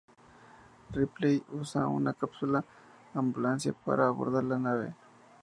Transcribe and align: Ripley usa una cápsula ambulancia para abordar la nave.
Ripley 0.95 1.43
usa 1.51 1.85
una 1.85 2.13
cápsula 2.15 2.65
ambulancia 3.13 3.71
para 3.71 4.07
abordar 4.07 4.43
la 4.45 4.57
nave. 4.57 4.95